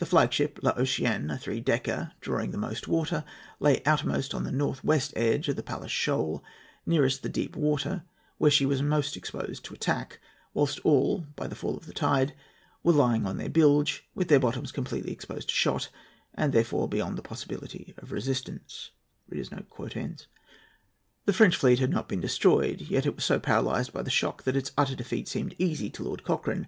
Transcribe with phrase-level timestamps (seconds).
[0.00, 3.24] The flag ship, L'Océan, a three decker, drawing the most water,
[3.58, 6.44] lay outermost on the north west edge of the Palles Shoal,
[6.84, 8.04] nearest the deep water,
[8.36, 10.20] where she was most exposed to attack;
[10.52, 12.34] whilst all, by the fall of the tide,
[12.82, 15.88] were lying on their bilge, with their bottoms completely exposed to shot,
[16.34, 18.90] and therefore beyond the possibility of resistance."
[19.26, 20.18] The
[21.32, 24.54] French fleet had not been destroyed; yet it was so paralysed by the shock that
[24.54, 26.66] its utter defeat seemed easy to Lord Cochrane.